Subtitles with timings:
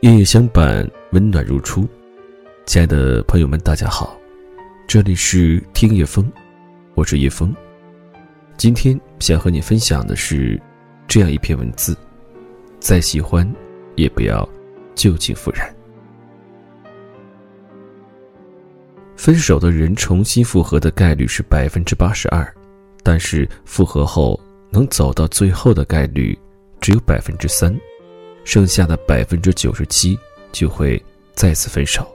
[0.00, 1.84] 夜夜相伴，温暖如初。
[2.66, 4.16] 亲爱的朋友们，大家好，
[4.86, 6.30] 这里是听夜风，
[6.94, 7.52] 我是叶风。
[8.56, 10.60] 今天想和你分享的是
[11.08, 11.96] 这样一篇文字：
[12.78, 13.52] 再喜欢，
[13.96, 14.48] 也不要
[14.94, 15.68] 旧情复燃。
[19.16, 22.46] 分手的人重新复合的概率是百分之八十二，
[23.02, 24.38] 但是复合后
[24.70, 26.38] 能走到最后的概率
[26.80, 27.76] 只有百分之三。
[28.48, 30.18] 剩下的百分之九十七
[30.52, 30.98] 就会
[31.34, 32.10] 再次分手，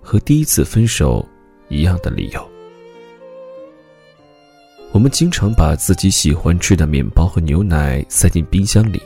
[0.00, 1.22] 和第一次分手
[1.68, 2.50] 一样的理由。
[4.92, 8.98] 我们经常把自己喜欢吃的面包和牛奶塞进冰箱里，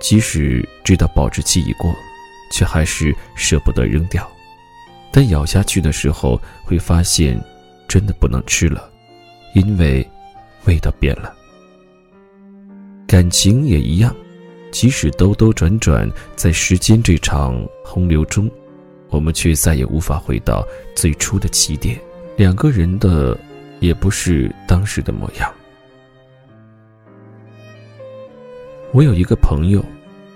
[0.00, 1.94] 即使知道保质期已过，
[2.54, 4.26] 却还是舍不得扔掉。
[5.12, 7.38] 但咬下去的时候，会发现
[7.86, 8.90] 真的不能吃了，
[9.54, 10.08] 因为
[10.64, 11.36] 味道变了。
[13.06, 14.16] 感情也一样。
[14.70, 18.50] 即使兜兜转转在时间这场洪流中，
[19.08, 21.98] 我们却再也无法回到最初的起点。
[22.36, 23.38] 两个人的，
[23.80, 25.52] 也不是当时的模样。
[28.92, 29.84] 我有一个朋友，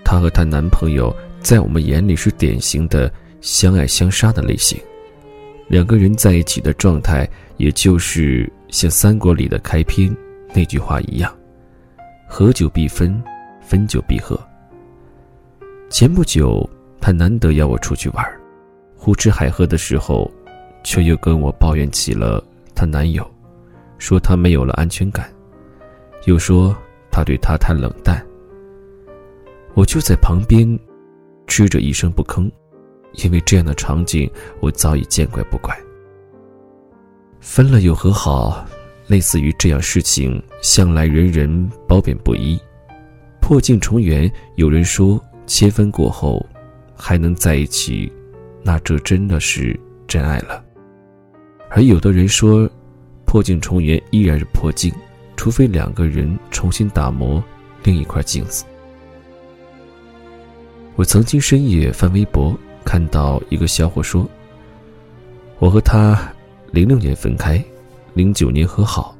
[0.04, 4.78] 她和她男朋友在我们眼里是典型的相爱相杀的类型。
[5.66, 10.14] 两个人在一起的状态，也就是像三国里的开篇
[10.52, 11.34] 那句话一样
[12.28, 13.20] ：“合久必分。”
[13.66, 14.38] 分久必合。
[15.90, 16.68] 前不久，
[17.00, 18.24] 她难得邀我出去玩，
[18.96, 20.30] 胡吃海喝的时候，
[20.82, 23.28] 却又跟我抱怨起了她男友，
[23.98, 25.32] 说她没有了安全感，
[26.26, 26.76] 又说
[27.10, 28.24] 他对她太冷淡。
[29.74, 30.78] 我就在旁边，
[31.46, 32.50] 吃着一声不吭，
[33.24, 35.76] 因为这样的场景我早已见怪不怪。
[37.40, 38.66] 分了又和好，
[39.06, 42.58] 类似于这样事情，向来人人褒贬不一。
[43.46, 46.44] 破镜重圆，有人说切分过后
[46.96, 48.10] 还能在一起，
[48.62, 49.78] 那这真的是
[50.08, 50.64] 真爱了。
[51.68, 52.66] 而有的人说，
[53.26, 54.90] 破镜重圆依然是破镜，
[55.36, 57.44] 除非两个人重新打磨
[57.82, 58.64] 另一块镜子。
[60.96, 64.26] 我曾经深夜翻微博，看到一个小伙说
[65.60, 66.32] ：“我和他
[66.70, 67.62] 零六年分开，
[68.14, 69.14] 零九年和好。”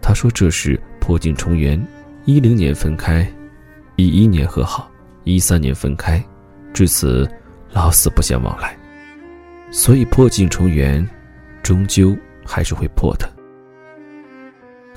[0.00, 1.84] 他说这是破镜重圆，
[2.24, 3.28] 一零年分开。
[3.96, 4.90] 一一年和好，
[5.22, 6.22] 一三年分开，
[6.72, 7.30] 至此
[7.72, 8.76] 老死不相往来。
[9.70, 11.08] 所以破镜重圆，
[11.62, 13.30] 终究还是会破的。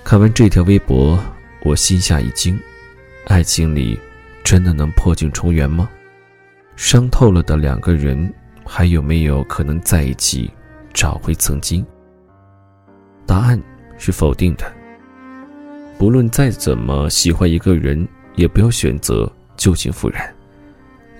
[0.03, 1.19] 看完这条微博，
[1.63, 2.59] 我心下一惊：
[3.25, 3.99] 爱情里
[4.43, 5.89] 真的能破镜重圆吗？
[6.75, 8.33] 伤透了的两个人，
[8.65, 10.51] 还有没有可能在一起，
[10.93, 11.85] 找回曾经？
[13.25, 13.61] 答案
[13.97, 14.65] 是否定的。
[15.99, 18.07] 不论再怎么喜欢一个人。
[18.37, 20.33] 也不要选择旧情复燃，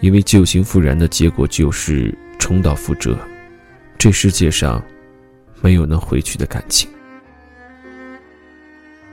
[0.02, 3.18] 因为旧情复燃的结果就是重蹈覆辙。
[3.98, 4.82] 这世界上
[5.60, 6.88] 没有能回去的感情。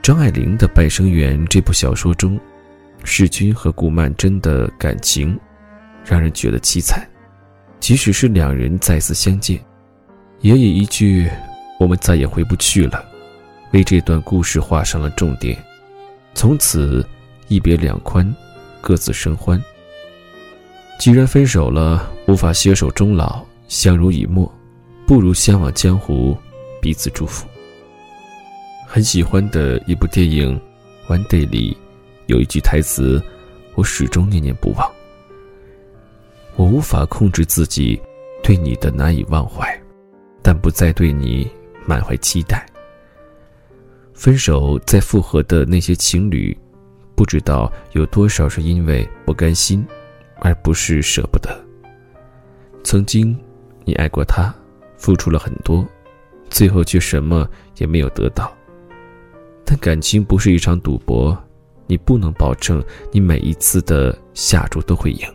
[0.03, 2.39] 张爱玲的《半生缘》这部小说中，
[3.03, 5.37] 世钧和顾曼桢的感情
[6.05, 7.03] 让人觉得凄惨。
[7.79, 9.59] 即使是两人再次相见，
[10.41, 11.27] 也以一句
[11.79, 13.03] “我们再也回不去了”
[13.73, 15.57] 为这段故事画上了重点。
[16.35, 17.03] 从此。
[17.47, 18.35] 一别两宽，
[18.81, 19.61] 各自生欢。
[20.97, 24.51] 既然分手了，无法携手终老，相濡以沫，
[25.05, 26.37] 不如相忘江湖，
[26.81, 27.45] 彼此祝福。
[28.87, 30.59] 很喜欢的一部电影
[31.13, 31.75] 《One Day》里，
[32.27, 33.21] 有一句台词，
[33.75, 34.89] 我始终念念不忘。
[36.55, 38.01] 我无法控制自己
[38.41, 39.67] 对你的难以忘怀，
[40.41, 41.45] 但不再对你
[41.85, 42.65] 满怀期待。
[44.13, 46.57] 分手再复合的那些情侣。
[47.15, 49.85] 不知道有多少是因为不甘心，
[50.39, 51.49] 而不是舍不得。
[52.83, 53.35] 曾经，
[53.83, 54.53] 你爱过他，
[54.97, 55.87] 付出了很多，
[56.49, 58.53] 最后却什么也没有得到。
[59.63, 61.35] 但感情不是一场赌博，
[61.87, 65.27] 你不能保证你每一次的下注都会赢。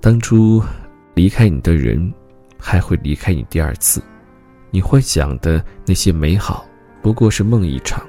[0.00, 0.62] 当初
[1.14, 2.10] 离开你的人，
[2.58, 4.02] 还会离开你第二次。
[4.70, 6.64] 你幻想的那些美好，
[7.02, 8.06] 不过是梦一场。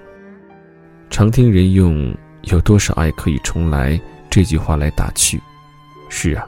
[1.12, 2.16] 常听人用
[2.50, 4.00] “有多少爱可以重来”
[4.32, 5.40] 这句话来打趣，
[6.10, 6.48] 是啊，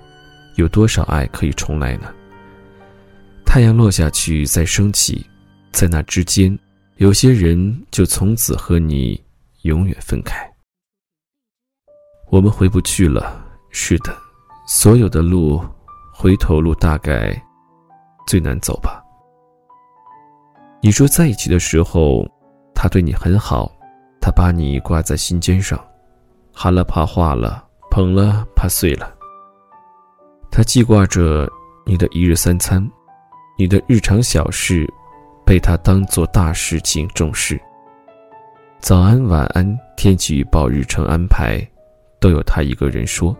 [0.56, 2.12] 有多少爱可以重来呢？
[3.46, 5.24] 太阳落下去再升起，
[5.74, 6.58] 在那之间，
[6.96, 9.22] 有些人就从此和你
[9.64, 10.50] 永远分开。
[12.32, 14.16] 我们回不去了，是的，
[14.66, 15.62] 所有的路，
[16.14, 17.40] 回头路大概
[18.26, 19.04] 最难走吧。
[20.82, 22.26] 你说在一起的时候，
[22.74, 23.70] 他对你很好。
[24.26, 25.78] 他把你挂在心尖上，
[26.54, 27.62] 喊了怕化了，
[27.92, 29.14] 捧了怕碎了。
[30.50, 31.46] 他记挂着
[31.86, 32.82] 你的一日三餐，
[33.58, 34.88] 你的日常小事，
[35.46, 37.60] 被他当做大事情重视。
[38.80, 41.60] 早安、晚安、天气预报、日程安排，
[42.22, 43.36] 都有他一个人说。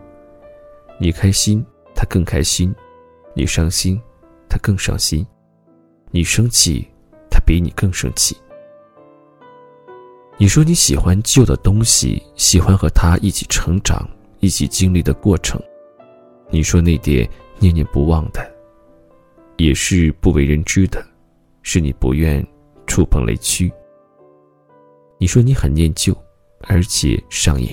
[0.98, 1.64] 你开心，
[1.94, 2.70] 他更开心；
[3.32, 3.98] 你伤心，
[4.50, 5.24] 他更伤心；
[6.10, 6.86] 你生气，
[7.30, 8.36] 他比你更生气。
[10.36, 14.06] 你说你喜欢旧的东西，喜欢和他一起成长、
[14.40, 15.60] 一起经历的过程。
[16.50, 17.28] 你说那点
[17.60, 18.44] 念念不忘的，
[19.56, 21.04] 也是不为人知的，
[21.62, 22.44] 是你不愿
[22.84, 23.72] 触碰雷区。
[25.18, 26.12] 你说你很念旧，
[26.62, 27.68] 而且上瘾。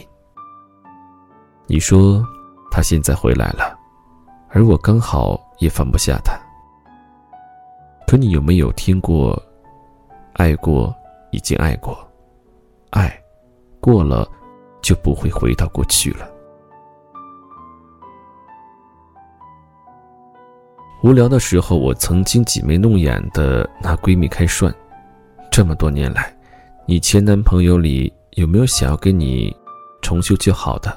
[1.66, 2.24] 你说
[2.70, 3.76] 他现在回来了，
[4.50, 6.40] 而我刚好也放不下他。
[8.06, 9.42] 可你有没有听过，
[10.34, 10.94] 爱过，
[11.32, 12.08] 已经爱过？
[12.92, 13.12] 爱，
[13.80, 14.30] 过了，
[14.82, 16.30] 就不会回到过去了。
[21.04, 24.74] 无聊的时候，我曾经挤眉弄眼的拿闺蜜开涮。
[25.52, 26.34] 这么多年来，
[26.86, 29.56] 你前男朋友里有没有想要跟你
[30.02, 30.96] 重修旧好的？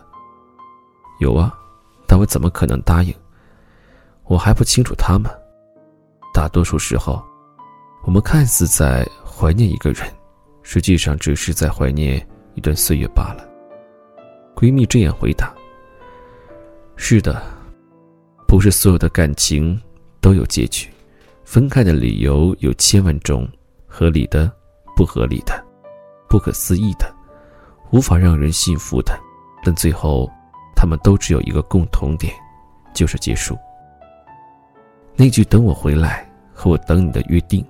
[1.21, 1.53] 有啊，
[2.07, 3.15] 但我怎么可能答应？
[4.25, 5.31] 我还不清楚他们。
[6.35, 7.23] 大多数时候，
[8.05, 10.07] 我们看似在怀念一个人。
[10.65, 12.21] 实际上只是在怀念
[12.55, 13.49] 一段岁月罢了。
[14.57, 15.55] 闺蜜这样回答
[16.97, 17.41] ：“是的，
[18.49, 19.81] 不是所有的感情
[20.21, 20.89] 都有结局，
[21.45, 23.47] 分开的理由有千万种，
[23.87, 24.51] 合理的、
[24.97, 25.63] 不合理的、
[26.29, 27.15] 不可思议的、
[27.91, 29.13] 无法让人信服的，
[29.65, 30.31] 但最后，
[30.75, 32.33] 他们都只有一个共同点，
[32.95, 33.59] 就是结束。
[35.15, 37.65] 那句‘等我回来’和我等你的约定。”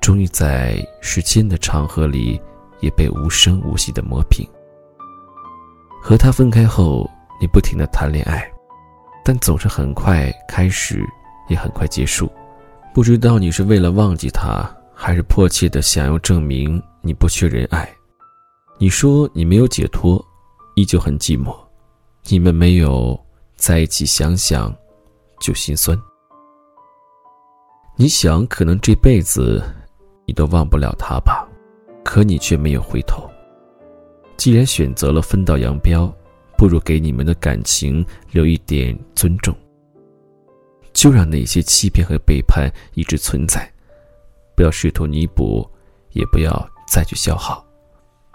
[0.00, 2.40] 终于在时间的长河里，
[2.80, 4.48] 也被无声无息的磨平。
[6.02, 7.08] 和他分开后，
[7.40, 8.50] 你不停的谈恋爱，
[9.24, 11.04] 但总是很快开始，
[11.48, 12.30] 也很快结束。
[12.94, 14.64] 不知道你是为了忘记他，
[14.94, 17.88] 还是迫切的想要证明你不缺人爱。
[18.78, 20.24] 你说你没有解脱，
[20.74, 21.54] 依旧很寂寞。
[22.28, 23.18] 你们没有
[23.56, 24.74] 在一起，想想
[25.40, 26.00] 就心酸。
[27.96, 29.62] 你想，可能这辈子。
[30.28, 31.48] 你都忘不了他吧，
[32.04, 33.26] 可你却没有回头。
[34.36, 36.14] 既然选择了分道扬镳，
[36.54, 39.56] 不如给你们的感情留一点尊重。
[40.92, 43.66] 就让那些欺骗和背叛一直存在，
[44.54, 45.66] 不要试图弥补，
[46.12, 46.52] 也不要
[46.86, 47.64] 再去消耗。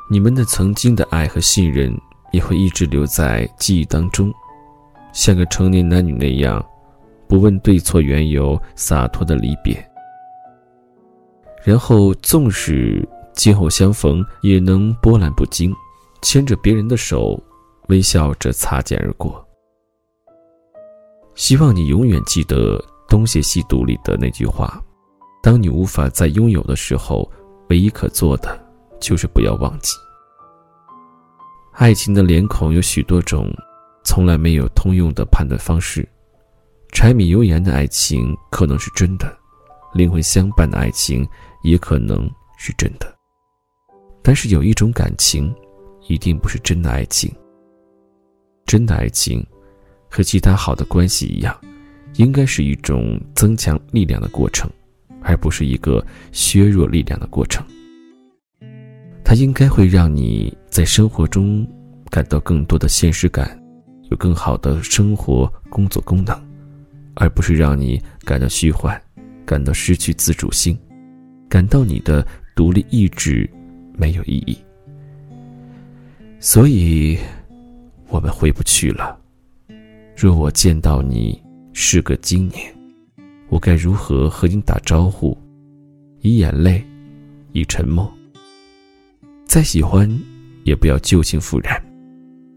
[0.10, 1.96] 你们的曾经的爱和信任
[2.32, 4.34] 也会一直留在记忆当中，
[5.14, 6.66] 像个成年男女那样，
[7.28, 9.93] 不问对错缘由，洒脱的离别。
[11.64, 15.74] 然后，纵使今后相逢，也能波澜不惊，
[16.22, 17.42] 牵着别人的手，
[17.88, 19.44] 微笑着擦肩而过。
[21.36, 22.78] 希望你永远记得
[23.08, 24.80] 《东邪西毒》里的那句话：
[25.42, 27.32] 当你无法再拥有的时候，
[27.70, 28.62] 唯一可做的，
[29.00, 29.96] 就是不要忘记。
[31.72, 33.50] 爱情的脸孔有许多种，
[34.04, 36.08] 从来没有通用的判断方式。
[36.92, 39.26] 柴米油盐的爱情可能是真的，
[39.94, 41.28] 灵魂相伴的爱情。
[41.64, 43.14] 也可能是真的，
[44.22, 45.54] 但是有一种感情，
[46.08, 47.34] 一定不是真的爱情。
[48.66, 49.46] 真的爱情，
[50.10, 51.56] 和其他好的关系一样，
[52.16, 54.70] 应该是一种增强力量的过程，
[55.22, 57.66] 而不是一个削弱力量的过程。
[59.24, 61.68] 它应该会让你在生活中
[62.10, 63.58] 感到更多的现实感，
[64.12, 66.38] 有更好的生活工作功能，
[67.16, 69.02] 而不是让你感到虚幻，
[69.46, 70.78] 感到失去自主性。
[71.54, 73.48] 感到你的独立意志
[73.94, 74.58] 没有意义，
[76.40, 77.16] 所以
[78.08, 79.16] 我们回不去了。
[80.18, 81.40] 若我见到你
[81.72, 82.76] 是个今年，
[83.50, 85.38] 我该如何和你打招呼？
[86.22, 86.84] 以眼泪，
[87.52, 88.12] 以沉默。
[89.46, 90.10] 再喜欢，
[90.64, 91.80] 也不要旧情复燃。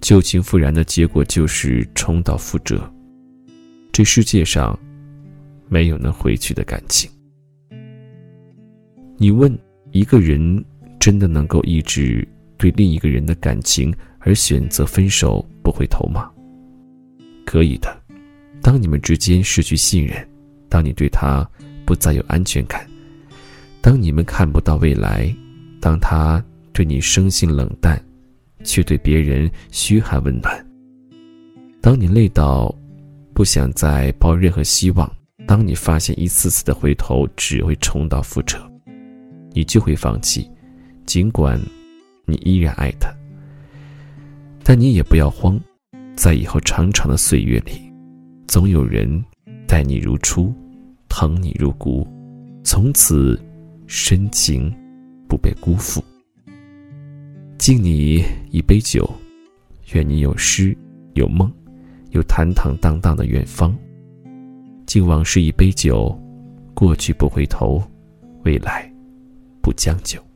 [0.00, 2.90] 旧情复燃的结果就是重蹈覆辙。
[3.92, 4.74] 这世界上，
[5.68, 7.10] 没有能回去的感情。
[9.18, 9.58] 你问
[9.92, 10.62] 一个人
[11.00, 12.26] 真的能够抑制
[12.58, 16.30] 对另一个人的感情而选择分手不回头吗？
[17.46, 17.96] 可以的。
[18.60, 20.28] 当你们之间失去信任，
[20.68, 21.48] 当你对他
[21.86, 22.86] 不再有安全感，
[23.80, 25.34] 当你们看不到未来，
[25.80, 27.98] 当他对你生性冷淡，
[28.64, 30.66] 却对别人嘘寒问暖，
[31.80, 32.74] 当你累到
[33.32, 35.10] 不想再抱任何希望，
[35.46, 38.58] 当你发现一次次的回头只会重蹈覆辙。
[39.56, 40.46] 你就会放弃，
[41.06, 41.58] 尽管
[42.26, 43.08] 你依然爱他，
[44.62, 45.58] 但你也不要慌，
[46.14, 47.90] 在以后长长的岁月里，
[48.46, 49.24] 总有人
[49.66, 50.52] 待你如初，
[51.08, 52.06] 疼你入骨，
[52.64, 53.42] 从此
[53.86, 54.70] 深情
[55.26, 56.04] 不被辜负。
[57.56, 59.10] 敬你一杯酒，
[59.94, 60.76] 愿你有诗
[61.14, 61.50] 有梦，
[62.10, 63.74] 有坦坦荡荡的远方。
[64.84, 66.14] 敬往事一杯酒，
[66.74, 67.82] 过去不回头，
[68.44, 68.92] 未来
[69.66, 70.35] 不将就。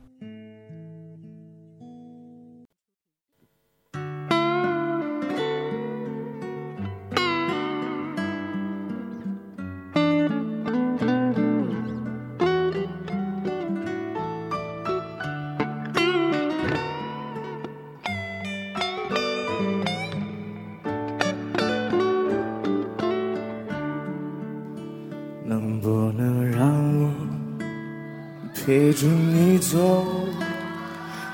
[28.71, 30.07] 陪着你走，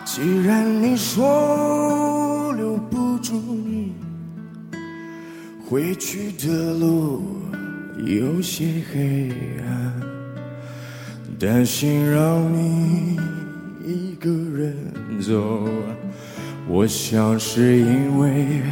[0.03, 3.94] 既然你说留不住你，
[5.70, 7.22] 回去的路
[8.03, 9.32] 有些黑
[9.67, 10.01] 暗，
[11.38, 13.20] 担心让你
[13.86, 14.75] 一个人
[15.22, 15.70] 走。
[16.67, 18.63] 我想是因为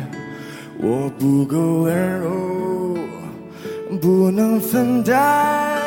[0.80, 2.98] 我不够温柔，
[4.02, 5.80] 不能分担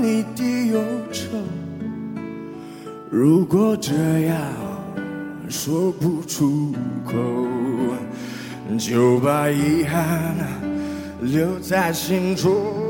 [0.00, 1.26] 你的忧愁。
[3.14, 4.40] 如果这样
[5.50, 6.72] 说不出
[7.04, 7.12] 口，
[8.78, 10.34] 就把遗憾
[11.20, 12.81] 留在心中。